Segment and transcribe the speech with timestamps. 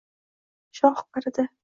[0.79, 1.47] Shoh qaridi